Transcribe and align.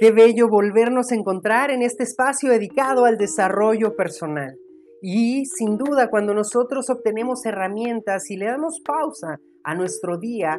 Qué 0.00 0.12
bello 0.12 0.48
volvernos 0.48 1.12
a 1.12 1.14
encontrar 1.14 1.70
en 1.70 1.82
este 1.82 2.04
espacio 2.04 2.50
dedicado 2.50 3.04
al 3.04 3.18
desarrollo 3.18 3.96
personal. 3.96 4.56
Y 5.02 5.44
sin 5.44 5.76
duda, 5.76 6.08
cuando 6.08 6.32
nosotros 6.32 6.88
obtenemos 6.88 7.44
herramientas 7.44 8.30
y 8.30 8.38
le 8.38 8.46
damos 8.46 8.80
pausa 8.82 9.40
a 9.62 9.74
nuestro 9.74 10.16
día 10.16 10.58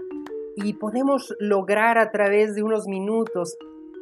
y 0.57 0.73
podemos 0.73 1.33
lograr 1.39 1.97
a 1.97 2.11
través 2.11 2.53
de 2.53 2.61
unos 2.61 2.85
minutos 2.85 3.57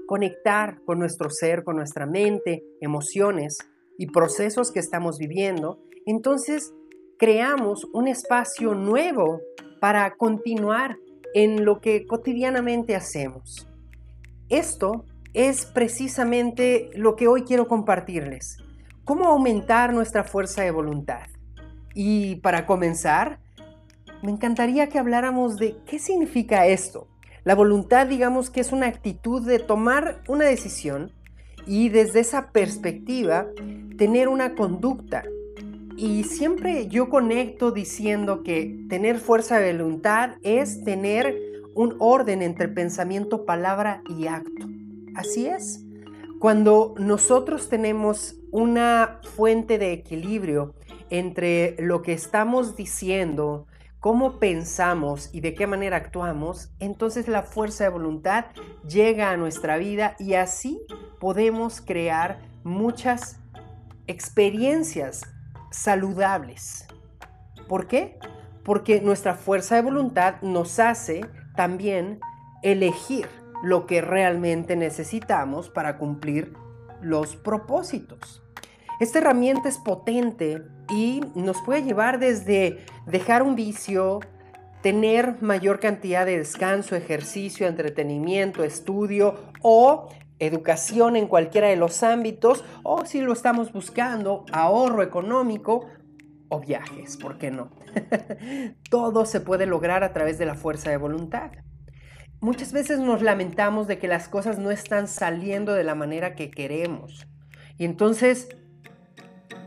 conectar 0.08 0.82
con 0.84 1.00
nuestro 1.00 1.30
ser, 1.30 1.64
con 1.64 1.78
nuestra 1.78 2.06
mente, 2.06 2.66
emociones 2.82 3.60
y 3.98 4.08
procesos 4.08 4.74
que 4.74 4.82
estamos 4.82 5.20
viviendo, 5.20 5.80
entonces 6.06 6.74
creamos 7.18 7.88
un 7.94 8.10
espacio 8.10 8.76
nuevo 8.76 9.40
para 9.80 10.18
continuar 10.18 10.98
en 11.34 11.64
lo 11.64 11.80
que 11.80 12.06
cotidianamente 12.06 12.94
hacemos. 12.94 13.70
Esto 14.50 15.06
es 15.34 15.66
precisamente 15.66 16.90
lo 16.96 17.16
que 17.16 17.28
hoy 17.28 17.44
quiero 17.44 17.68
compartirles. 17.68 18.58
¿Cómo 19.06 19.26
aumentar 19.26 19.94
nuestra 19.94 20.24
fuerza 20.24 20.64
de 20.64 20.72
voluntad? 20.72 21.28
Y 21.94 22.38
para 22.38 22.66
comenzar, 22.66 23.40
me 24.22 24.32
encantaría 24.32 24.88
que 24.90 25.00
habláramos 25.00 25.58
de 25.58 25.78
qué 25.86 26.00
significa 26.00 26.68
esto. 26.68 27.08
La 27.44 27.56
voluntad, 27.56 28.08
digamos 28.08 28.50
que 28.50 28.60
es 28.60 28.72
una 28.72 28.88
actitud 28.88 29.46
de 29.46 29.60
tomar 29.60 30.22
una 30.28 30.46
decisión 30.46 31.12
y 31.66 31.90
desde 31.90 32.20
esa 32.20 32.52
perspectiva 32.52 33.48
tener 33.98 34.28
una 34.28 34.56
conducta. 34.56 35.24
Y 35.96 36.24
siempre 36.24 36.88
yo 36.88 37.10
conecto 37.10 37.72
diciendo 37.72 38.44
que 38.44 38.86
tener 38.90 39.20
fuerza 39.20 39.60
de 39.60 39.74
voluntad 39.74 40.32
es 40.44 40.84
tener 40.84 41.36
un 41.76 41.96
orden 42.00 42.42
entre 42.42 42.68
pensamiento, 42.68 43.46
palabra 43.46 44.02
y 44.08 44.28
acto. 44.28 44.68
Así 45.16 45.48
es. 45.48 45.84
Cuando 46.40 46.96
nosotros 46.98 47.68
tenemos 47.70 48.36
una 48.52 49.20
fuente 49.36 49.78
de 49.78 49.94
equilibrio 49.94 50.74
entre 51.10 51.76
lo 51.80 52.02
que 52.02 52.14
estamos 52.14 52.76
diciendo, 52.76 53.68
cómo 54.00 54.40
pensamos 54.40 55.30
y 55.34 55.42
de 55.42 55.54
qué 55.54 55.68
manera 55.68 55.98
actuamos, 55.98 56.72
entonces 56.80 57.28
la 57.28 57.44
fuerza 57.44 57.84
de 57.84 57.90
voluntad 57.90 58.46
llega 58.88 59.32
a 59.32 59.38
nuestra 59.38 59.78
vida 59.78 60.16
y 60.20 60.36
así 60.36 60.82
podemos 61.20 61.82
crear 61.82 62.40
muchas 62.64 63.40
experiencias 64.08 65.24
saludables. 65.72 66.88
¿Por 67.68 67.88
qué? 67.88 68.18
Porque 68.64 69.02
nuestra 69.02 69.36
fuerza 69.36 69.76
de 69.76 69.82
voluntad 69.82 70.42
nos 70.42 70.80
hace 70.80 71.26
también 71.56 72.20
elegir 72.64 73.28
lo 73.64 73.86
que 73.86 74.02
realmente 74.02 74.76
necesitamos 74.76 75.70
para 75.70 75.98
cumplir 75.98 76.54
los 77.02 77.36
propósitos. 77.36 78.44
Esta 79.00 79.20
herramienta 79.20 79.70
es 79.70 79.78
potente 79.78 80.64
y 80.90 81.22
nos 81.36 81.62
puede 81.62 81.84
llevar 81.84 82.20
desde 82.20 82.86
dejar 83.06 83.44
un 83.44 83.56
vicio, 83.56 84.20
tener 84.82 85.42
mayor 85.42 85.80
cantidad 85.80 86.26
de 86.26 86.38
descanso, 86.38 86.96
ejercicio, 86.96 87.68
entretenimiento, 87.68 88.64
estudio 88.64 89.36
o 89.62 90.10
educación 90.40 91.16
en 91.16 91.28
cualquiera 91.28 91.68
de 91.68 91.76
los 91.76 92.04
ámbitos 92.04 92.64
o 92.84 93.06
si 93.06 93.22
lo 93.22 93.34
estamos 93.34 93.72
buscando, 93.72 94.46
ahorro 94.52 95.04
económico 95.04 95.86
o 96.50 96.60
viajes, 96.60 97.18
¿por 97.18 97.38
qué 97.38 97.52
no? 97.52 97.70
Todo 98.90 99.26
se 99.26 99.40
puede 99.40 99.66
lograr 99.66 100.04
a 100.04 100.14
través 100.14 100.38
de 100.38 100.46
la 100.46 100.56
fuerza 100.56 100.90
de 100.90 100.98
voluntad. 100.98 101.52
Muchas 102.42 102.72
veces 102.72 103.00
nos 103.00 103.22
lamentamos 103.22 103.88
de 103.88 104.00
que 104.00 104.08
las 104.08 104.30
cosas 104.30 104.60
no 104.60 104.72
están 104.72 105.10
saliendo 105.10 105.74
de 105.74 105.84
la 105.84 105.94
manera 105.94 106.36
que 106.36 106.50
queremos. 106.50 107.28
Y 107.78 107.84
entonces 107.84 108.48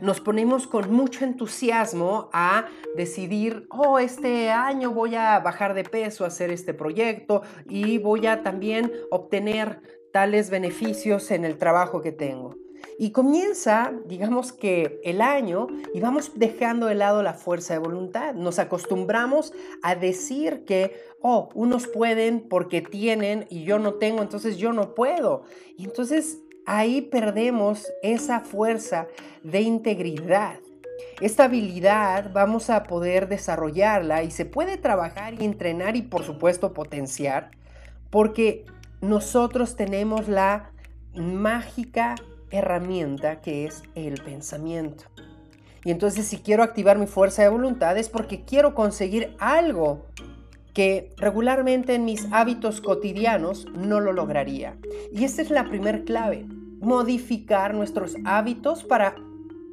nos 0.00 0.20
ponemos 0.20 0.66
con 0.66 0.90
mucho 0.90 1.26
entusiasmo 1.26 2.30
a 2.32 2.66
decidir, 2.96 3.66
oh, 3.68 3.98
este 3.98 4.50
año 4.50 4.90
voy 4.90 5.16
a 5.16 5.38
bajar 5.40 5.74
de 5.74 5.84
peso, 5.84 6.24
hacer 6.24 6.50
este 6.50 6.72
proyecto 6.72 7.42
y 7.68 7.98
voy 7.98 8.26
a 8.26 8.42
también 8.42 8.90
obtener 9.10 9.82
tales 10.10 10.48
beneficios 10.48 11.30
en 11.30 11.44
el 11.44 11.58
trabajo 11.58 12.00
que 12.00 12.12
tengo. 12.12 12.56
Y 12.98 13.10
comienza, 13.10 13.92
digamos 14.06 14.52
que 14.52 15.00
el 15.04 15.20
año 15.20 15.66
y 15.94 16.00
vamos 16.00 16.32
dejando 16.36 16.86
de 16.86 16.94
lado 16.94 17.22
la 17.22 17.34
fuerza 17.34 17.74
de 17.74 17.80
voluntad. 17.80 18.34
Nos 18.34 18.58
acostumbramos 18.58 19.52
a 19.82 19.94
decir 19.94 20.64
que, 20.64 21.00
oh, 21.20 21.48
unos 21.54 21.86
pueden 21.86 22.48
porque 22.48 22.82
tienen 22.82 23.46
y 23.50 23.64
yo 23.64 23.78
no 23.78 23.94
tengo, 23.94 24.22
entonces 24.22 24.56
yo 24.56 24.72
no 24.72 24.94
puedo. 24.94 25.44
Y 25.76 25.84
entonces 25.84 26.38
ahí 26.66 27.02
perdemos 27.02 27.90
esa 28.02 28.40
fuerza 28.40 29.08
de 29.42 29.60
integridad. 29.60 30.58
Esta 31.20 31.44
habilidad 31.44 32.30
vamos 32.32 32.70
a 32.70 32.84
poder 32.84 33.28
desarrollarla 33.28 34.22
y 34.22 34.30
se 34.30 34.44
puede 34.44 34.76
trabajar 34.76 35.34
y 35.34 35.44
entrenar 35.44 35.96
y 35.96 36.02
por 36.02 36.22
supuesto 36.22 36.72
potenciar 36.72 37.50
porque 38.12 38.66
nosotros 39.00 39.74
tenemos 39.74 40.28
la 40.28 40.70
mágica 41.14 42.14
herramienta 42.52 43.40
que 43.40 43.66
es 43.66 43.82
el 43.94 44.22
pensamiento. 44.22 45.04
Y 45.84 45.90
entonces 45.90 46.26
si 46.26 46.38
quiero 46.38 46.62
activar 46.62 46.98
mi 46.98 47.06
fuerza 47.06 47.42
de 47.42 47.48
voluntad 47.48 47.98
es 47.98 48.08
porque 48.08 48.44
quiero 48.44 48.74
conseguir 48.74 49.34
algo 49.38 50.06
que 50.72 51.12
regularmente 51.16 51.94
en 51.94 52.04
mis 52.04 52.28
hábitos 52.32 52.80
cotidianos 52.80 53.66
no 53.74 54.00
lo 54.00 54.12
lograría. 54.12 54.76
Y 55.12 55.24
esta 55.24 55.42
es 55.42 55.50
la 55.50 55.68
primer 55.68 56.04
clave, 56.04 56.46
modificar 56.80 57.74
nuestros 57.74 58.16
hábitos 58.24 58.84
para 58.84 59.16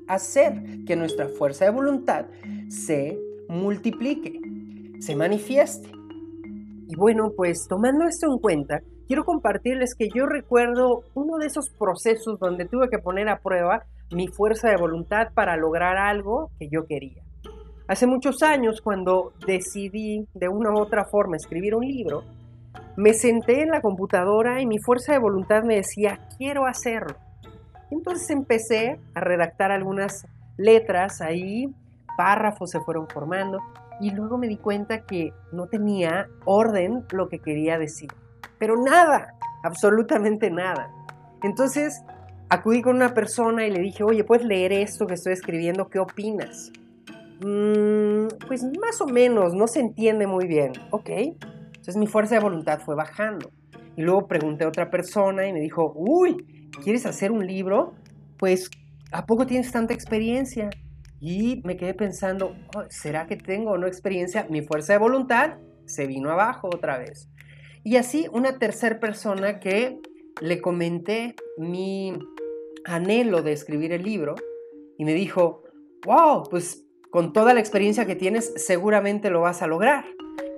hacer 0.08 0.84
que 0.86 0.96
nuestra 0.96 1.30
fuerza 1.30 1.66
de 1.66 1.72
voluntad 1.72 2.26
se 2.68 3.18
multiplique, 3.48 4.42
se 5.00 5.16
manifieste. 5.16 5.90
Y 6.88 6.96
bueno, 6.96 7.32
pues 7.36 7.68
tomando 7.68 8.06
esto 8.06 8.26
en 8.26 8.40
cuenta, 8.40 8.82
quiero 9.10 9.26
compartirles 9.26 9.96
que 9.98 10.08
yo 10.14 10.28
recuerdo 10.28 11.02
uno 11.16 11.40
de 11.40 11.48
esos 11.48 11.72
procesos 11.72 12.40
donde 12.40 12.66
tuve 12.66 12.90
que 12.92 13.00
poner 13.00 13.28
a 13.28 13.40
prueba 13.40 13.84
mi 14.12 14.28
fuerza 14.28 14.70
de 14.70 14.78
voluntad 14.78 15.30
para 15.34 15.58
lograr 15.58 15.98
algo 15.98 16.52
que 16.60 16.70
yo 16.70 16.86
quería. 16.86 17.24
Hace 17.88 18.06
muchos 18.06 18.44
años, 18.44 18.82
cuando 18.82 19.34
decidí 19.48 20.28
de 20.36 20.48
una 20.48 20.72
u 20.72 20.78
otra 20.78 21.06
forma 21.06 21.38
escribir 21.38 21.74
un 21.74 21.88
libro, 21.88 22.24
me 22.98 23.16
senté 23.16 23.64
en 23.64 23.70
la 23.70 23.82
computadora 23.82 24.62
y 24.62 24.68
mi 24.68 24.78
fuerza 24.78 25.14
de 25.14 25.20
voluntad 25.20 25.64
me 25.64 25.78
decía, 25.78 26.20
quiero 26.38 26.68
hacerlo. 26.68 27.16
Entonces 27.90 28.30
empecé 28.30 29.00
a 29.16 29.22
redactar 29.22 29.72
algunas 29.72 30.28
letras 30.56 31.20
ahí, 31.22 31.66
párrafos 32.16 32.70
se 32.70 32.80
fueron 32.82 33.08
formando 33.08 33.58
y 34.02 34.12
luego 34.12 34.38
me 34.38 34.48
di 34.48 34.58
cuenta 34.58 35.02
que 35.02 35.34
no 35.52 35.66
tenía 35.66 36.28
orden 36.46 37.06
lo 37.12 37.28
que 37.28 37.40
quería 37.40 37.80
decir 37.80 38.10
pero 38.60 38.76
nada, 38.82 39.34
absolutamente 39.64 40.52
nada. 40.52 40.92
Entonces 41.42 42.04
acudí 42.50 42.82
con 42.82 42.96
una 42.96 43.14
persona 43.14 43.66
y 43.66 43.72
le 43.72 43.80
dije, 43.80 44.04
oye, 44.04 44.24
¿puedes 44.24 44.46
leer 44.46 44.74
esto 44.74 45.08
que 45.08 45.14
estoy 45.14 45.34
escribiendo? 45.34 45.90
¿Qué 45.90 46.00
opinas? 46.00 46.72
Mm, 47.42 48.28
pues 48.48 48.64
más 48.64 49.00
o 49.02 49.08
menos, 49.08 49.54
no 49.54 49.68
se 49.68 49.80
entiende 49.80 50.28
muy 50.28 50.46
bien. 50.46 50.74
Ok, 50.92 51.10
entonces 51.10 51.96
mi 51.96 52.08
fuerza 52.08 52.36
de 52.36 52.42
voluntad 52.42 52.80
fue 52.80 52.96
bajando. 52.96 53.52
Y 53.96 54.02
luego 54.02 54.28
pregunté 54.28 54.66
a 54.66 54.68
otra 54.68 54.90
persona 54.90 55.48
y 55.48 55.54
me 55.54 55.60
dijo, 55.60 55.94
uy, 55.96 56.70
¿quieres 56.84 57.06
hacer 57.06 57.32
un 57.32 57.46
libro? 57.46 57.94
Pues, 58.38 58.70
¿a 59.12 59.26
poco 59.26 59.46
tienes 59.46 59.72
tanta 59.72 59.94
experiencia? 59.94 60.70
Y 61.22 61.62
me 61.66 61.76
quedé 61.76 61.94
pensando, 61.94 62.56
oh, 62.76 62.84
¿será 62.90 63.28
que 63.28 63.36
tengo 63.36 63.72
o 63.72 63.78
no 63.78 63.88
experiencia? 63.88 64.48
Mi 64.50 64.62
fuerza 64.62 64.94
de 64.94 65.00
voluntad 65.00 65.58
se 65.86 66.08
vino 66.08 66.32
abajo 66.32 66.68
otra 66.68 66.98
vez. 66.98 67.30
Y 67.84 67.96
así 67.96 68.28
una 68.32 68.60
tercera 68.60 69.00
persona 69.00 69.60
que 69.60 70.00
le 70.42 70.62
comenté 70.62 71.36
mi 71.58 72.18
anhelo 72.86 73.42
de 73.42 73.54
escribir 73.54 73.92
el 73.92 74.04
libro 74.04 74.36
y 74.98 75.06
me 75.06 75.14
dijo, 75.14 75.64
wow, 76.06 76.44
pues 76.50 76.86
con 77.10 77.34
toda 77.34 77.54
la 77.54 77.60
experiencia 77.60 78.06
que 78.06 78.16
tienes 78.16 78.54
seguramente 78.56 79.30
lo 79.30 79.42
vas 79.42 79.62
a 79.62 79.68
lograr. 79.68 80.06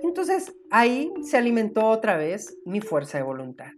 Entonces 0.02 0.54
ahí 0.70 1.12
se 1.22 1.36
alimentó 1.36 1.86
otra 1.86 2.16
vez 2.16 2.58
mi 2.64 2.80
fuerza 2.80 3.18
de 3.18 3.24
voluntad. 3.24 3.72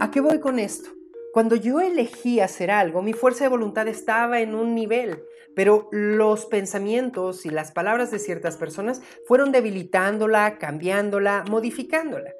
¿A 0.00 0.10
qué 0.10 0.20
voy 0.20 0.40
con 0.40 0.58
esto? 0.58 0.90
Cuando 1.34 1.54
yo 1.56 1.80
elegí 1.80 2.40
hacer 2.40 2.70
algo, 2.70 3.02
mi 3.02 3.12
fuerza 3.12 3.44
de 3.44 3.50
voluntad 3.50 3.86
estaba 3.88 4.40
en 4.40 4.54
un 4.54 4.74
nivel 4.74 5.22
pero 5.54 5.88
los 5.92 6.46
pensamientos 6.46 7.46
y 7.46 7.50
las 7.50 7.72
palabras 7.72 8.10
de 8.10 8.18
ciertas 8.18 8.56
personas 8.56 9.00
fueron 9.26 9.52
debilitándola, 9.52 10.58
cambiándola, 10.58 11.44
modificándola. 11.48 12.32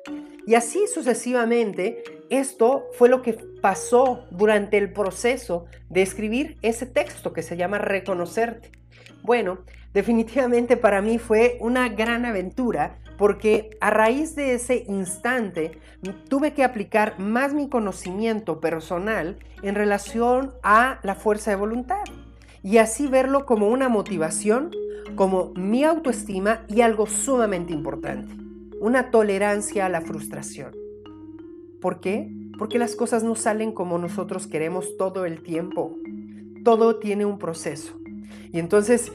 Y 0.46 0.54
así 0.54 0.86
sucesivamente, 0.86 2.02
esto 2.28 2.88
fue 2.92 3.08
lo 3.08 3.22
que 3.22 3.34
pasó 3.62 4.26
durante 4.30 4.76
el 4.76 4.92
proceso 4.92 5.66
de 5.88 6.02
escribir 6.02 6.58
ese 6.62 6.86
texto 6.86 7.32
que 7.32 7.42
se 7.42 7.56
llama 7.56 7.78
Reconocerte. 7.78 8.72
Bueno, 9.22 9.64
definitivamente 9.94 10.76
para 10.76 11.00
mí 11.00 11.18
fue 11.18 11.56
una 11.60 11.88
gran 11.88 12.26
aventura 12.26 12.98
porque 13.16 13.70
a 13.80 13.90
raíz 13.90 14.34
de 14.34 14.54
ese 14.54 14.84
instante 14.88 15.78
tuve 16.28 16.52
que 16.52 16.64
aplicar 16.64 17.18
más 17.18 17.54
mi 17.54 17.68
conocimiento 17.68 18.60
personal 18.60 19.38
en 19.62 19.74
relación 19.74 20.52
a 20.62 20.98
la 21.02 21.14
fuerza 21.14 21.52
de 21.52 21.56
voluntad 21.56 22.02
y 22.62 22.78
así 22.78 23.06
verlo 23.06 23.46
como 23.46 23.68
una 23.68 23.88
motivación, 23.88 24.70
como 25.14 25.52
mi 25.54 25.84
autoestima 25.84 26.64
y 26.66 26.80
algo 26.80 27.06
sumamente 27.06 27.72
importante, 27.72 28.34
una 28.80 29.10
tolerancia 29.10 29.86
a 29.86 29.88
la 29.88 30.00
frustración. 30.00 30.72
¿Por 31.80 32.00
qué? 32.00 32.30
Porque 32.58 32.78
las 32.78 32.96
cosas 32.96 33.22
no 33.22 33.36
salen 33.36 33.72
como 33.72 33.98
nosotros 33.98 34.46
queremos 34.46 34.96
todo 34.96 35.26
el 35.26 35.42
tiempo. 35.42 35.94
Todo 36.64 36.96
tiene 36.96 37.26
un 37.26 37.38
proceso. 37.38 37.98
Y 38.50 38.58
entonces 38.58 39.12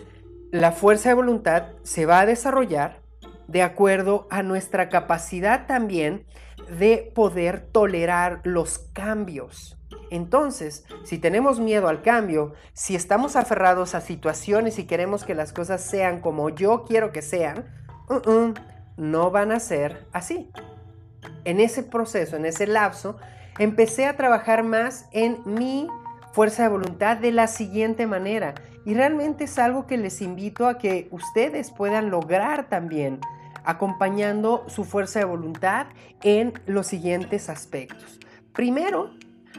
la 0.51 0.71
fuerza 0.71 1.09
de 1.09 1.15
voluntad 1.15 1.67
se 1.83 2.05
va 2.05 2.21
a 2.21 2.25
desarrollar 2.25 3.01
de 3.47 3.61
acuerdo 3.61 4.27
a 4.29 4.43
nuestra 4.43 4.89
capacidad 4.89 5.67
también 5.67 6.25
de 6.77 7.11
poder 7.15 7.67
tolerar 7.71 8.41
los 8.43 8.79
cambios. 8.93 9.77
Entonces, 10.11 10.85
si 11.03 11.19
tenemos 11.19 11.59
miedo 11.59 11.87
al 11.87 12.01
cambio, 12.01 12.53
si 12.73 12.95
estamos 12.95 13.35
aferrados 13.35 13.95
a 13.95 14.01
situaciones 14.01 14.79
y 14.79 14.85
queremos 14.85 15.23
que 15.23 15.35
las 15.35 15.53
cosas 15.53 15.81
sean 15.81 16.19
como 16.21 16.49
yo 16.49 16.83
quiero 16.83 17.11
que 17.11 17.21
sean, 17.21 17.65
uh-uh, 18.09 18.53
no 18.97 19.31
van 19.31 19.51
a 19.51 19.59
ser 19.59 20.07
así. 20.13 20.51
En 21.43 21.59
ese 21.59 21.83
proceso, 21.83 22.37
en 22.37 22.45
ese 22.45 22.65
lapso, 22.65 23.17
empecé 23.59 24.05
a 24.05 24.15
trabajar 24.15 24.63
más 24.63 25.07
en 25.11 25.41
mi 25.45 25.87
fuerza 26.31 26.63
de 26.63 26.69
voluntad 26.69 27.17
de 27.17 27.31
la 27.31 27.47
siguiente 27.47 28.07
manera. 28.07 28.55
Y 28.85 28.93
realmente 28.93 29.43
es 29.45 29.59
algo 29.59 29.85
que 29.85 29.97
les 29.97 30.21
invito 30.21 30.67
a 30.67 30.77
que 30.77 31.07
ustedes 31.11 31.71
puedan 31.71 32.09
lograr 32.09 32.69
también 32.69 33.19
acompañando 33.63 34.65
su 34.67 34.83
fuerza 34.83 35.19
de 35.19 35.25
voluntad 35.25 35.87
en 36.23 36.53
los 36.65 36.87
siguientes 36.87 37.49
aspectos. 37.49 38.19
Primero, 38.53 39.11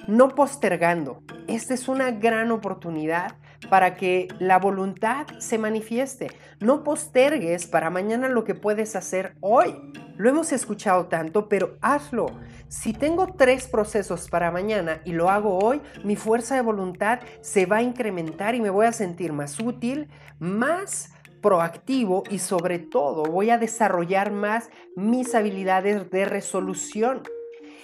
no 0.06 0.30
postergando. 0.30 1.22
Esta 1.46 1.74
es 1.74 1.88
una 1.88 2.10
gran 2.10 2.50
oportunidad 2.50 3.36
para 3.68 3.96
que 3.96 4.28
la 4.38 4.58
voluntad 4.58 5.26
se 5.38 5.58
manifieste. 5.58 6.30
No 6.60 6.82
postergues 6.82 7.66
para 7.66 7.90
mañana 7.90 8.28
lo 8.28 8.44
que 8.44 8.54
puedes 8.54 8.96
hacer 8.96 9.34
hoy. 9.40 9.74
Lo 10.16 10.28
hemos 10.28 10.52
escuchado 10.52 11.06
tanto, 11.06 11.48
pero 11.48 11.76
hazlo. 11.80 12.26
Si 12.68 12.92
tengo 12.92 13.34
tres 13.34 13.66
procesos 13.66 14.28
para 14.28 14.50
mañana 14.50 15.00
y 15.04 15.12
lo 15.12 15.28
hago 15.28 15.58
hoy, 15.58 15.80
mi 16.04 16.16
fuerza 16.16 16.54
de 16.54 16.62
voluntad 16.62 17.20
se 17.40 17.66
va 17.66 17.78
a 17.78 17.82
incrementar 17.82 18.54
y 18.54 18.60
me 18.60 18.70
voy 18.70 18.86
a 18.86 18.92
sentir 18.92 19.32
más 19.32 19.58
útil, 19.58 20.08
más 20.38 21.12
proactivo 21.40 22.22
y 22.30 22.38
sobre 22.38 22.78
todo 22.78 23.24
voy 23.24 23.50
a 23.50 23.58
desarrollar 23.58 24.30
más 24.30 24.70
mis 24.94 25.34
habilidades 25.34 26.10
de 26.10 26.24
resolución. 26.24 27.22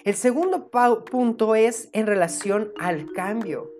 El 0.05 0.14
segundo 0.14 0.70
punto 0.70 1.55
es 1.56 1.88
en 1.93 2.06
relación 2.06 2.70
al 2.79 3.11
cambio. 3.12 3.75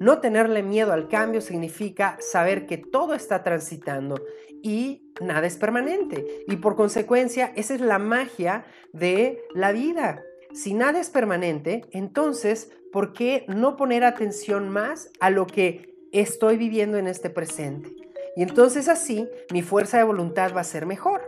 No 0.00 0.18
tenerle 0.20 0.62
miedo 0.62 0.94
al 0.94 1.08
cambio 1.08 1.42
significa 1.42 2.16
saber 2.20 2.66
que 2.66 2.78
todo 2.78 3.12
está 3.12 3.42
transitando 3.42 4.16
y 4.62 5.12
nada 5.20 5.46
es 5.46 5.58
permanente. 5.58 6.24
Y 6.48 6.56
por 6.56 6.74
consecuencia, 6.74 7.52
esa 7.54 7.74
es 7.74 7.82
la 7.82 7.98
magia 7.98 8.64
de 8.94 9.42
la 9.54 9.72
vida. 9.72 10.22
Si 10.54 10.72
nada 10.72 10.98
es 11.00 11.10
permanente, 11.10 11.82
entonces, 11.92 12.72
¿por 12.92 13.12
qué 13.12 13.44
no 13.46 13.76
poner 13.76 14.04
atención 14.04 14.70
más 14.70 15.10
a 15.20 15.28
lo 15.28 15.46
que 15.46 15.94
estoy 16.12 16.56
viviendo 16.56 16.96
en 16.96 17.06
este 17.06 17.28
presente? 17.28 17.90
Y 18.36 18.42
entonces 18.42 18.88
así 18.88 19.28
mi 19.52 19.60
fuerza 19.60 19.98
de 19.98 20.04
voluntad 20.04 20.54
va 20.56 20.62
a 20.62 20.64
ser 20.64 20.86
mejor. 20.86 21.20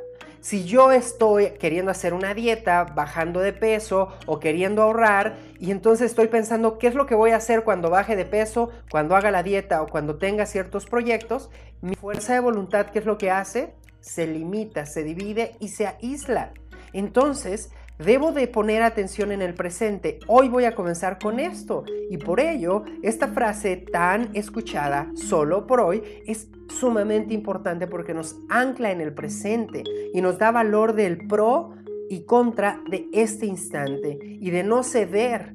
Si 0.43 0.65
yo 0.65 0.91
estoy 0.91 1.51
queriendo 1.51 1.93
hacer 1.93 2.13
una 2.15 2.35
dieta, 2.35 2.83
bajando 2.83 3.39
de 3.39 3.53
peso 3.53 4.09
o 4.27 4.41
queriendo 4.41 4.83
ahorrar, 4.83 5.37
y 5.61 5.71
entonces 5.71 6.11
estoy 6.11 6.27
pensando 6.27 6.79
qué 6.79 6.89
es 6.89 6.97
lo 6.97 7.07
que 7.07 7.15
voy 7.15 7.31
a 7.31 7.37
hacer 7.37 7.63
cuando 7.63 7.91
baje 7.91 8.17
de 8.17 8.25
peso, 8.25 8.71
cuando 8.91 9.15
haga 9.15 9.31
la 9.31 9.45
dieta 9.45 9.81
o 9.83 9.87
cuando 9.87 10.17
tenga 10.17 10.45
ciertos 10.47 10.87
proyectos, 10.87 11.49
mi 11.81 11.95
fuerza 11.95 12.35
de 12.35 12.41
voluntad, 12.41 12.87
¿qué 12.87 12.99
es 12.99 13.07
lo 13.07 13.19
que 13.19 13.31
hace? 13.31 13.73
Se 14.01 14.27
limita, 14.27 14.85
se 14.85 15.05
divide 15.05 15.55
y 15.61 15.69
se 15.69 15.87
aísla. 15.87 16.53
Entonces, 16.93 17.71
Debo 17.99 18.33
de 18.33 18.49
poner 18.49 18.83
atención 18.83 19.31
en 19.31 19.43
el 19.43 19.55
presente. 19.55 20.19
Hoy 20.27 20.49
voy 20.49 20.65
a 20.65 20.75
comenzar 20.75 21.19
con 21.21 21.39
esto. 21.39 21.85
Y 22.11 22.17
por 22.17 22.41
ello, 22.41 22.85
esta 23.03 23.29
frase 23.29 23.77
tan 23.77 24.31
escuchada 24.35 25.09
solo 25.15 25.69
por 25.69 25.81
hoy 25.81 26.03
es 26.27 26.49
sumamente 26.69 27.35
importante 27.35 27.87
porque 27.87 28.15
nos 28.15 28.37
ancla 28.49 28.91
en 28.91 29.01
el 29.01 29.13
presente 29.13 29.85
y 30.13 30.21
nos 30.21 30.39
da 30.39 30.51
valor 30.51 30.95
del 30.95 31.27
pro 31.27 31.75
y 32.09 32.25
contra 32.25 32.81
de 32.91 33.09
este 33.13 33.47
instante 33.47 34.19
y 34.23 34.51
de 34.51 34.63
no 34.63 34.83
ceder 34.83 35.55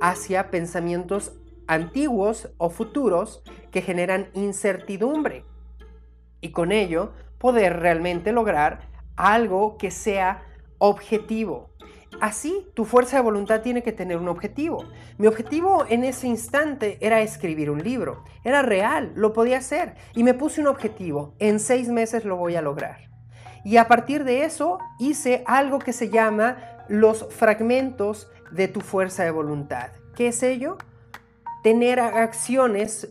hacia 0.00 0.50
pensamientos 0.50 1.32
antiguos 1.66 2.50
o 2.58 2.70
futuros 2.70 3.42
que 3.70 3.82
generan 3.82 4.28
incertidumbre. 4.34 5.44
Y 6.40 6.50
con 6.50 6.70
ello 6.70 7.12
poder 7.38 7.80
realmente 7.80 8.32
lograr 8.32 8.88
algo 9.16 9.76
que 9.78 9.90
sea 9.90 10.42
objetivo. 10.78 11.70
Así, 12.20 12.66
tu 12.74 12.84
fuerza 12.84 13.16
de 13.16 13.22
voluntad 13.22 13.60
tiene 13.60 13.82
que 13.82 13.92
tener 13.92 14.16
un 14.16 14.28
objetivo. 14.28 14.84
Mi 15.18 15.26
objetivo 15.26 15.84
en 15.88 16.04
ese 16.04 16.26
instante 16.26 16.98
era 17.00 17.20
escribir 17.20 17.70
un 17.70 17.82
libro. 17.82 18.24
Era 18.44 18.62
real, 18.62 19.12
lo 19.14 19.32
podía 19.32 19.58
hacer. 19.58 19.94
Y 20.14 20.22
me 20.22 20.34
puse 20.34 20.60
un 20.60 20.66
objetivo. 20.66 21.34
En 21.38 21.60
seis 21.60 21.88
meses 21.88 22.24
lo 22.24 22.36
voy 22.36 22.56
a 22.56 22.62
lograr. 22.62 23.10
Y 23.64 23.76
a 23.76 23.88
partir 23.88 24.24
de 24.24 24.44
eso 24.44 24.78
hice 24.98 25.42
algo 25.46 25.78
que 25.78 25.92
se 25.92 26.08
llama 26.08 26.56
los 26.88 27.26
fragmentos 27.34 28.30
de 28.50 28.68
tu 28.68 28.80
fuerza 28.80 29.24
de 29.24 29.30
voluntad. 29.30 29.90
¿Qué 30.14 30.28
es 30.28 30.42
ello? 30.42 30.78
Tener 31.62 32.00
acciones 32.00 33.08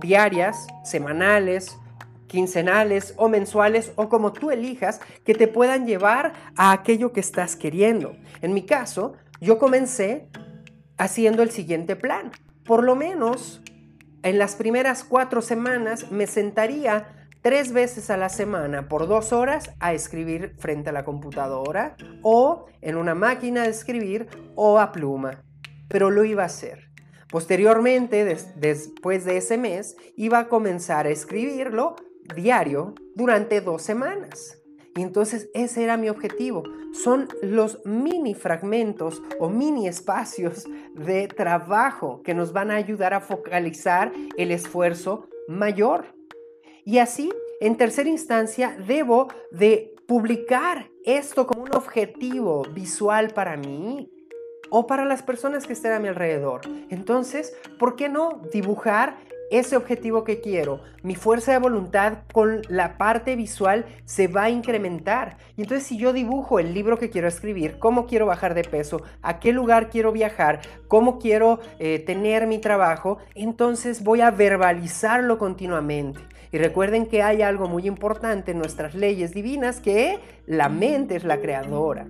diarias, 0.00 0.66
semanales, 0.84 1.78
quincenales 2.28 3.14
o 3.16 3.28
mensuales 3.28 3.92
o 3.96 4.08
como 4.08 4.32
tú 4.32 4.50
elijas 4.50 5.00
que 5.24 5.34
te 5.34 5.48
puedan 5.48 5.86
llevar 5.86 6.34
a 6.56 6.70
aquello 6.72 7.12
que 7.12 7.20
estás 7.20 7.56
queriendo. 7.56 8.16
En 8.40 8.54
mi 8.54 8.64
caso, 8.64 9.14
yo 9.40 9.58
comencé 9.58 10.28
haciendo 10.96 11.42
el 11.42 11.50
siguiente 11.50 11.96
plan. 11.96 12.30
Por 12.64 12.84
lo 12.84 12.94
menos 12.94 13.62
en 14.22 14.38
las 14.38 14.56
primeras 14.56 15.04
cuatro 15.04 15.42
semanas 15.42 16.10
me 16.10 16.26
sentaría 16.26 17.28
tres 17.40 17.72
veces 17.72 18.10
a 18.10 18.16
la 18.16 18.28
semana 18.28 18.88
por 18.88 19.06
dos 19.06 19.32
horas 19.32 19.70
a 19.80 19.94
escribir 19.94 20.54
frente 20.58 20.90
a 20.90 20.92
la 20.92 21.04
computadora 21.04 21.96
o 22.22 22.66
en 22.80 22.96
una 22.96 23.14
máquina 23.14 23.62
de 23.62 23.70
escribir 23.70 24.28
o 24.54 24.78
a 24.78 24.92
pluma. 24.92 25.44
Pero 25.88 26.10
lo 26.10 26.24
iba 26.24 26.42
a 26.42 26.46
hacer. 26.46 26.90
Posteriormente, 27.30 28.24
después 28.56 29.24
de 29.24 29.36
ese 29.36 29.58
mes, 29.58 29.96
iba 30.16 30.38
a 30.38 30.48
comenzar 30.48 31.06
a 31.06 31.10
escribirlo 31.10 31.96
diario 32.34 32.94
durante 33.14 33.60
dos 33.60 33.82
semanas. 33.82 34.58
Y 34.96 35.02
entonces 35.02 35.48
ese 35.54 35.84
era 35.84 35.96
mi 35.96 36.08
objetivo. 36.08 36.64
Son 36.92 37.28
los 37.40 37.84
mini 37.84 38.34
fragmentos 38.34 39.22
o 39.38 39.48
mini 39.48 39.86
espacios 39.86 40.66
de 40.94 41.28
trabajo 41.28 42.22
que 42.24 42.34
nos 42.34 42.52
van 42.52 42.70
a 42.70 42.76
ayudar 42.76 43.14
a 43.14 43.20
focalizar 43.20 44.12
el 44.36 44.50
esfuerzo 44.50 45.28
mayor. 45.46 46.06
Y 46.84 46.98
así, 46.98 47.30
en 47.60 47.76
tercera 47.76 48.08
instancia, 48.08 48.76
debo 48.86 49.28
de 49.52 49.94
publicar 50.06 50.90
esto 51.04 51.46
como 51.46 51.62
un 51.62 51.74
objetivo 51.76 52.62
visual 52.74 53.28
para 53.34 53.56
mí 53.56 54.10
o 54.70 54.86
para 54.86 55.04
las 55.04 55.22
personas 55.22 55.66
que 55.66 55.74
estén 55.74 55.92
a 55.92 56.00
mi 56.00 56.08
alrededor. 56.08 56.62
Entonces, 56.90 57.56
¿por 57.78 57.94
qué 57.94 58.08
no 58.08 58.42
dibujar 58.52 59.18
ese 59.50 59.76
objetivo 59.76 60.24
que 60.24 60.40
quiero, 60.40 60.80
mi 61.02 61.14
fuerza 61.14 61.52
de 61.52 61.58
voluntad 61.58 62.18
con 62.32 62.62
la 62.68 62.98
parte 62.98 63.36
visual 63.36 63.86
se 64.04 64.28
va 64.28 64.44
a 64.44 64.50
incrementar. 64.50 65.38
Y 65.56 65.62
entonces 65.62 65.86
si 65.86 65.98
yo 65.98 66.12
dibujo 66.12 66.58
el 66.58 66.74
libro 66.74 66.98
que 66.98 67.10
quiero 67.10 67.28
escribir, 67.28 67.78
cómo 67.78 68.06
quiero 68.06 68.26
bajar 68.26 68.54
de 68.54 68.64
peso, 68.64 69.02
a 69.22 69.40
qué 69.40 69.52
lugar 69.52 69.90
quiero 69.90 70.12
viajar, 70.12 70.60
cómo 70.86 71.18
quiero 71.18 71.60
eh, 71.78 71.98
tener 71.98 72.46
mi 72.46 72.58
trabajo, 72.58 73.18
entonces 73.34 74.04
voy 74.04 74.20
a 74.20 74.30
verbalizarlo 74.30 75.38
continuamente. 75.38 76.20
Y 76.52 76.58
recuerden 76.58 77.06
que 77.06 77.22
hay 77.22 77.42
algo 77.42 77.68
muy 77.68 77.86
importante 77.86 78.52
en 78.52 78.58
nuestras 78.58 78.94
leyes 78.94 79.34
divinas, 79.34 79.80
que 79.80 80.18
la 80.46 80.68
mente 80.68 81.16
es 81.16 81.24
la 81.24 81.40
creadora. 81.40 82.06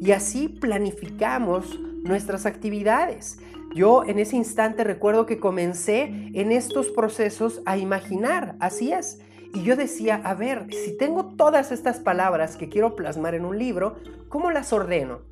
Y 0.00 0.12
así 0.12 0.48
planificamos 0.48 1.78
nuestras 2.02 2.46
actividades. 2.46 3.38
Yo 3.74 4.04
en 4.04 4.18
ese 4.18 4.36
instante 4.36 4.82
recuerdo 4.82 5.26
que 5.26 5.38
comencé 5.38 6.02
en 6.34 6.50
estos 6.50 6.88
procesos 6.88 7.62
a 7.66 7.76
imaginar, 7.76 8.56
así 8.58 8.92
es. 8.92 9.20
Y 9.54 9.62
yo 9.62 9.76
decía, 9.76 10.20
a 10.24 10.34
ver, 10.34 10.66
si 10.72 10.96
tengo 10.96 11.34
todas 11.36 11.70
estas 11.70 12.00
palabras 12.00 12.56
que 12.56 12.68
quiero 12.68 12.96
plasmar 12.96 13.34
en 13.34 13.44
un 13.44 13.58
libro, 13.58 13.96
¿cómo 14.28 14.50
las 14.50 14.72
ordeno? 14.72 15.22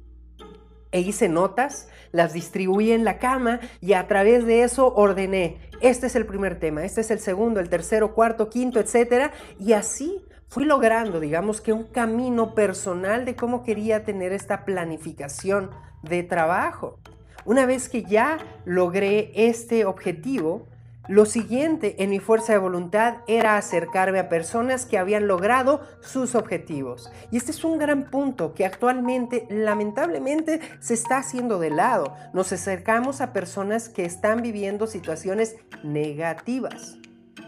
E 0.91 1.01
hice 1.01 1.29
notas, 1.29 1.89
las 2.13 2.33
distribuí 2.33 2.93
en 2.93 3.05
la 3.05 3.19
cama 3.19 3.61
y 3.81 3.93
a 3.93 4.07
través 4.07 4.47
de 4.47 4.63
eso 4.63 4.95
ordené, 4.95 5.59
este 5.81 6.07
es 6.07 6.17
el 6.17 6.25
primer 6.25 6.59
tema, 6.59 6.85
este 6.85 7.03
es 7.03 7.11
el 7.11 7.19
segundo, 7.19 7.61
el 7.61 7.69
tercero, 7.69 8.15
cuarto, 8.15 8.49
quinto, 8.49 8.81
etcétera, 8.81 9.33
y 9.61 9.75
así 9.75 10.25
fui 10.49 10.65
logrando, 10.65 11.21
digamos 11.21 11.61
que 11.61 11.73
un 11.73 11.85
camino 11.85 12.55
personal 12.55 13.25
de 13.25 13.37
cómo 13.37 13.63
quería 13.65 14.05
tener 14.05 14.33
esta 14.33 14.65
planificación 14.65 15.71
de 16.03 16.23
trabajo. 16.23 16.99
Una 17.45 17.67
vez 17.67 17.89
que 17.89 18.03
ya 18.05 18.39
logré 18.65 19.33
este 19.35 19.85
objetivo, 19.85 20.67
lo 21.09 21.25
siguiente 21.25 22.03
en 22.03 22.11
mi 22.11 22.19
fuerza 22.19 22.53
de 22.53 22.59
voluntad 22.59 23.23
era 23.27 23.57
acercarme 23.57 24.19
a 24.19 24.29
personas 24.29 24.85
que 24.85 24.99
habían 24.99 25.27
logrado 25.27 25.81
sus 26.03 26.35
objetivos. 26.35 27.11
Y 27.31 27.39
este 27.39 27.51
es 27.51 27.65
un 27.65 27.79
gran 27.79 28.11
punto 28.11 28.53
que 28.53 28.67
actualmente 28.67 29.47
lamentablemente 29.49 30.61
se 30.81 30.93
está 30.93 31.17
haciendo 31.17 31.59
de 31.59 31.71
lado. 31.71 32.15
Nos 32.35 32.53
acercamos 32.53 33.23
a 33.23 33.33
personas 33.33 33.89
que 33.89 34.05
están 34.05 34.43
viviendo 34.43 34.87
situaciones 34.87 35.57
negativas, 35.83 36.99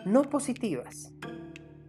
no 0.06 0.22
positivas. 0.22 1.12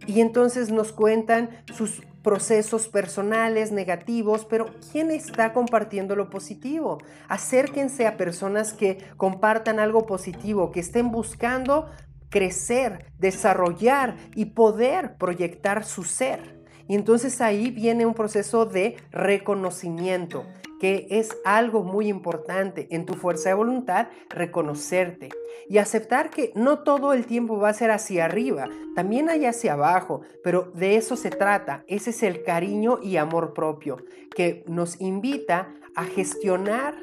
Y 0.06 0.20
entonces 0.20 0.70
nos 0.70 0.92
cuentan 0.92 1.50
sus 1.74 2.02
procesos 2.22 2.88
personales 2.88 3.72
negativos, 3.72 4.44
pero 4.44 4.66
¿quién 4.92 5.10
está 5.10 5.52
compartiendo 5.52 6.16
lo 6.16 6.30
positivo? 6.30 6.98
Acérquense 7.28 8.06
a 8.06 8.16
personas 8.16 8.72
que 8.72 8.98
compartan 9.16 9.80
algo 9.80 10.06
positivo, 10.06 10.70
que 10.70 10.80
estén 10.80 11.10
buscando 11.10 11.90
crecer, 12.30 13.06
desarrollar 13.18 14.16
y 14.34 14.46
poder 14.46 15.16
proyectar 15.16 15.84
su 15.84 16.04
ser. 16.04 16.62
Y 16.88 16.94
entonces 16.94 17.40
ahí 17.40 17.70
viene 17.70 18.06
un 18.06 18.14
proceso 18.14 18.66
de 18.66 18.96
reconocimiento 19.10 20.44
que 20.82 21.06
es 21.10 21.38
algo 21.44 21.84
muy 21.84 22.08
importante 22.08 22.88
en 22.90 23.06
tu 23.06 23.14
fuerza 23.14 23.50
de 23.50 23.54
voluntad, 23.54 24.08
reconocerte 24.30 25.28
y 25.68 25.78
aceptar 25.78 26.28
que 26.28 26.50
no 26.56 26.80
todo 26.80 27.12
el 27.12 27.24
tiempo 27.24 27.56
va 27.56 27.68
a 27.68 27.72
ser 27.72 27.92
hacia 27.92 28.24
arriba, 28.24 28.68
también 28.96 29.28
hay 29.28 29.46
hacia 29.46 29.74
abajo, 29.74 30.22
pero 30.42 30.72
de 30.74 30.96
eso 30.96 31.14
se 31.14 31.30
trata, 31.30 31.84
ese 31.86 32.10
es 32.10 32.24
el 32.24 32.42
cariño 32.42 32.98
y 33.00 33.16
amor 33.16 33.54
propio 33.54 33.98
que 34.34 34.64
nos 34.66 35.00
invita 35.00 35.72
a 35.94 36.02
gestionar 36.02 36.96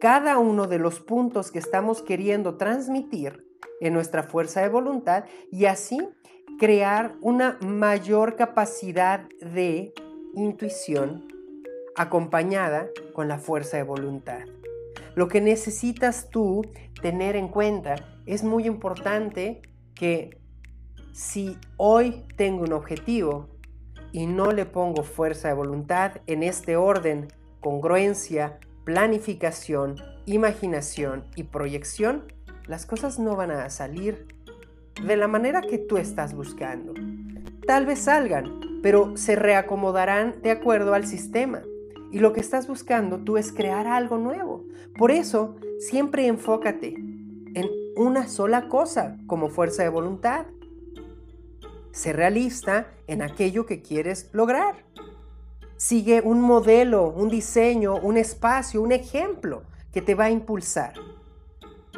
cada 0.00 0.38
uno 0.38 0.66
de 0.66 0.80
los 0.80 0.98
puntos 0.98 1.52
que 1.52 1.60
estamos 1.60 2.02
queriendo 2.02 2.56
transmitir 2.56 3.46
en 3.80 3.94
nuestra 3.94 4.24
fuerza 4.24 4.60
de 4.60 4.70
voluntad 4.70 5.22
y 5.52 5.66
así 5.66 6.00
crear 6.58 7.14
una 7.20 7.60
mayor 7.60 8.34
capacidad 8.34 9.28
de 9.38 9.94
intuición 10.34 11.33
acompañada 11.96 12.88
con 13.12 13.28
la 13.28 13.38
fuerza 13.38 13.76
de 13.76 13.82
voluntad. 13.82 14.42
Lo 15.14 15.28
que 15.28 15.40
necesitas 15.40 16.28
tú 16.30 16.62
tener 17.00 17.36
en 17.36 17.48
cuenta 17.48 17.96
es 18.26 18.42
muy 18.42 18.66
importante 18.66 19.62
que 19.94 20.40
si 21.12 21.56
hoy 21.76 22.24
tengo 22.36 22.64
un 22.64 22.72
objetivo 22.72 23.48
y 24.10 24.26
no 24.26 24.52
le 24.52 24.66
pongo 24.66 25.02
fuerza 25.04 25.48
de 25.48 25.54
voluntad 25.54 26.20
en 26.26 26.42
este 26.42 26.76
orden, 26.76 27.28
congruencia, 27.60 28.58
planificación, 28.84 29.96
imaginación 30.26 31.24
y 31.36 31.44
proyección, 31.44 32.32
las 32.66 32.86
cosas 32.86 33.18
no 33.18 33.36
van 33.36 33.50
a 33.50 33.70
salir 33.70 34.26
de 35.04 35.16
la 35.16 35.28
manera 35.28 35.60
que 35.60 35.78
tú 35.78 35.96
estás 35.96 36.34
buscando. 36.34 36.94
Tal 37.66 37.86
vez 37.86 38.00
salgan, 38.00 38.60
pero 38.82 39.16
se 39.16 39.36
reacomodarán 39.36 40.42
de 40.42 40.50
acuerdo 40.50 40.94
al 40.94 41.06
sistema. 41.06 41.62
Y 42.14 42.20
lo 42.20 42.32
que 42.32 42.38
estás 42.38 42.68
buscando 42.68 43.18
tú 43.18 43.38
es 43.38 43.50
crear 43.50 43.88
algo 43.88 44.18
nuevo. 44.18 44.64
Por 44.96 45.10
eso, 45.10 45.56
siempre 45.80 46.28
enfócate 46.28 46.94
en 46.94 47.68
una 47.96 48.28
sola 48.28 48.68
cosa 48.68 49.16
como 49.26 49.48
fuerza 49.48 49.82
de 49.82 49.88
voluntad. 49.88 50.46
Sé 51.90 52.12
realista 52.12 52.86
en 53.08 53.20
aquello 53.20 53.66
que 53.66 53.82
quieres 53.82 54.30
lograr. 54.32 54.84
Sigue 55.76 56.20
un 56.20 56.40
modelo, 56.40 57.08
un 57.08 57.30
diseño, 57.30 57.96
un 57.96 58.16
espacio, 58.16 58.80
un 58.80 58.92
ejemplo 58.92 59.64
que 59.92 60.00
te 60.00 60.14
va 60.14 60.26
a 60.26 60.30
impulsar. 60.30 60.92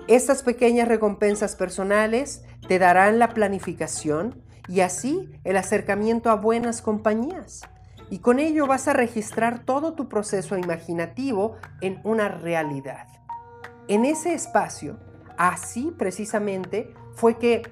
Estas 0.09 0.43
pequeñas 0.43 0.89
recompensas 0.89 1.57
personales 1.57 2.43
te 2.67 2.79
darán 2.79 3.19
la 3.19 3.35
planificación 3.35 4.43
y 4.67 4.81
así 4.81 5.29
el 5.45 5.59
acercamiento 5.59 6.31
a 6.31 6.37
buenas 6.37 6.81
compañías 6.81 7.65
y 8.11 8.19
con 8.19 8.39
ello 8.39 8.67
vas 8.67 8.89
a 8.89 8.93
registrar 8.93 9.65
todo 9.65 9.95
tu 9.95 10.09
proceso 10.09 10.57
imaginativo 10.57 11.57
en 11.81 12.01
una 12.05 12.29
realidad. 12.29 13.07
En 13.89 14.05
ese 14.05 14.35
espacio, 14.35 14.99
así 15.37 15.93
precisamente, 15.97 16.95
fue 17.15 17.39
que 17.39 17.63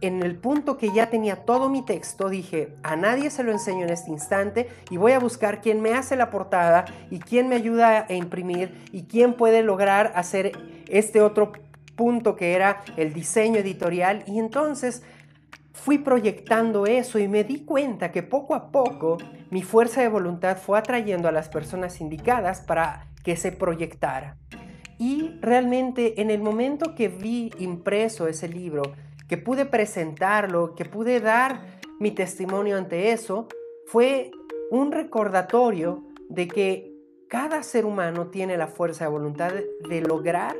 en 0.00 0.22
el 0.22 0.36
punto 0.36 0.76
que 0.76 0.92
ya 0.92 1.08
tenía 1.08 1.44
todo 1.46 1.70
mi 1.70 1.82
texto, 1.82 2.28
dije, 2.28 2.76
a 2.82 2.94
nadie 2.94 3.30
se 3.30 3.42
lo 3.42 3.52
enseño 3.52 3.84
en 3.84 3.90
este 3.90 4.10
instante 4.10 4.68
y 4.90 4.98
voy 4.98 5.12
a 5.12 5.18
buscar 5.18 5.62
quién 5.62 5.80
me 5.80 5.94
hace 5.94 6.14
la 6.16 6.30
portada 6.30 6.84
y 7.10 7.20
quién 7.20 7.48
me 7.48 7.56
ayuda 7.56 8.06
a 8.08 8.12
imprimir 8.12 8.84
y 8.92 9.04
quién 9.04 9.34
puede 9.34 9.62
lograr 9.62 10.12
hacer 10.14 10.52
este 10.88 11.22
otro 11.22 11.52
punto 11.96 12.36
que 12.36 12.52
era 12.52 12.82
el 12.96 13.14
diseño 13.14 13.60
editorial. 13.60 14.24
Y 14.26 14.38
entonces 14.38 15.02
fui 15.72 15.98
proyectando 15.98 16.86
eso 16.86 17.18
y 17.18 17.28
me 17.28 17.44
di 17.44 17.60
cuenta 17.64 18.10
que 18.10 18.22
poco 18.22 18.54
a 18.54 18.70
poco 18.70 19.18
mi 19.54 19.62
fuerza 19.62 20.00
de 20.00 20.08
voluntad 20.08 20.58
fue 20.58 20.80
atrayendo 20.80 21.28
a 21.28 21.30
las 21.30 21.48
personas 21.48 22.00
indicadas 22.00 22.60
para 22.60 23.06
que 23.22 23.36
se 23.36 23.52
proyectara. 23.52 24.36
Y 24.98 25.38
realmente 25.40 26.20
en 26.20 26.32
el 26.32 26.42
momento 26.42 26.96
que 26.96 27.06
vi 27.06 27.52
impreso 27.60 28.26
ese 28.26 28.48
libro, 28.48 28.82
que 29.28 29.36
pude 29.36 29.64
presentarlo, 29.64 30.74
que 30.74 30.84
pude 30.84 31.20
dar 31.20 31.78
mi 32.00 32.10
testimonio 32.10 32.76
ante 32.76 33.12
eso, 33.12 33.46
fue 33.86 34.32
un 34.72 34.90
recordatorio 34.90 36.02
de 36.28 36.48
que 36.48 36.92
cada 37.28 37.62
ser 37.62 37.86
humano 37.86 38.30
tiene 38.30 38.56
la 38.56 38.66
fuerza 38.66 39.04
de 39.04 39.10
voluntad 39.12 39.52
de 39.88 40.00
lograr 40.00 40.56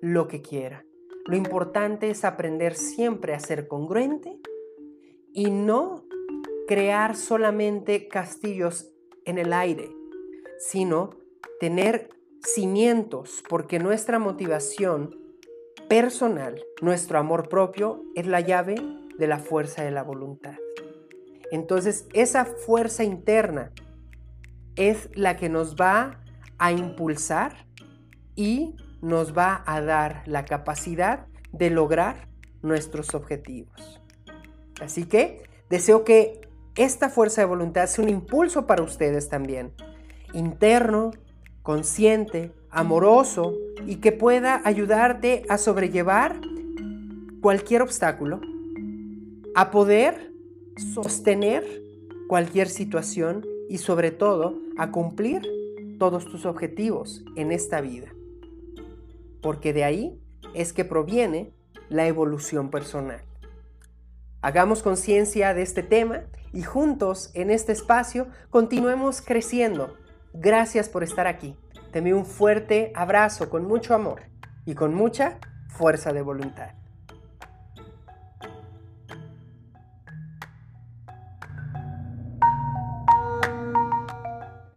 lo 0.00 0.26
que 0.26 0.40
quiera. 0.40 0.86
Lo 1.26 1.36
importante 1.36 2.08
es 2.08 2.24
aprender 2.24 2.76
siempre 2.76 3.34
a 3.34 3.40
ser 3.40 3.68
congruente 3.68 4.40
y 5.34 5.50
no 5.50 6.07
crear 6.68 7.16
solamente 7.16 8.08
castillos 8.08 8.92
en 9.24 9.38
el 9.38 9.54
aire, 9.54 9.90
sino 10.58 11.16
tener 11.60 12.10
cimientos, 12.42 13.42
porque 13.48 13.78
nuestra 13.78 14.18
motivación 14.18 15.18
personal, 15.88 16.62
nuestro 16.82 17.18
amor 17.18 17.48
propio, 17.48 18.04
es 18.14 18.26
la 18.26 18.40
llave 18.40 18.76
de 19.18 19.26
la 19.26 19.38
fuerza 19.38 19.82
de 19.82 19.90
la 19.90 20.02
voluntad. 20.02 20.56
Entonces, 21.50 22.06
esa 22.12 22.44
fuerza 22.44 23.02
interna 23.02 23.72
es 24.76 25.08
la 25.14 25.38
que 25.38 25.48
nos 25.48 25.74
va 25.74 26.22
a 26.58 26.70
impulsar 26.70 27.66
y 28.36 28.76
nos 29.00 29.36
va 29.36 29.64
a 29.66 29.80
dar 29.80 30.22
la 30.26 30.44
capacidad 30.44 31.26
de 31.50 31.70
lograr 31.70 32.28
nuestros 32.60 33.14
objetivos. 33.14 34.02
Así 34.80 35.06
que 35.06 35.42
deseo 35.70 36.04
que 36.04 36.47
esta 36.78 37.10
fuerza 37.10 37.40
de 37.40 37.46
voluntad 37.46 37.86
sea 37.88 38.04
un 38.04 38.10
impulso 38.10 38.66
para 38.66 38.82
ustedes 38.82 39.28
también, 39.28 39.72
interno, 40.32 41.10
consciente, 41.62 42.52
amoroso 42.70 43.54
y 43.84 43.96
que 43.96 44.12
pueda 44.12 44.62
ayudarte 44.64 45.42
a 45.48 45.58
sobrellevar 45.58 46.40
cualquier 47.40 47.82
obstáculo, 47.82 48.40
a 49.56 49.70
poder 49.72 50.32
sostener 50.94 51.64
cualquier 52.28 52.68
situación 52.68 53.44
y 53.68 53.78
sobre 53.78 54.12
todo 54.12 54.58
a 54.76 54.92
cumplir 54.92 55.42
todos 55.98 56.26
tus 56.26 56.46
objetivos 56.46 57.24
en 57.34 57.50
esta 57.50 57.80
vida. 57.80 58.14
Porque 59.42 59.72
de 59.72 59.82
ahí 59.82 60.20
es 60.54 60.72
que 60.72 60.84
proviene 60.84 61.52
la 61.88 62.06
evolución 62.06 62.70
personal. 62.70 63.22
Hagamos 64.40 64.84
conciencia 64.84 65.52
de 65.52 65.62
este 65.62 65.82
tema 65.82 66.22
y 66.52 66.62
juntos 66.62 67.32
en 67.34 67.50
este 67.50 67.72
espacio 67.72 68.28
continuemos 68.50 69.20
creciendo. 69.20 69.96
Gracias 70.32 70.88
por 70.88 71.02
estar 71.02 71.26
aquí. 71.26 71.56
Te 71.90 72.00
un 72.12 72.24
fuerte 72.24 72.92
abrazo 72.94 73.50
con 73.50 73.66
mucho 73.66 73.94
amor 73.94 74.22
y 74.64 74.74
con 74.74 74.94
mucha 74.94 75.38
fuerza 75.68 76.12
de 76.12 76.22
voluntad. 76.22 76.74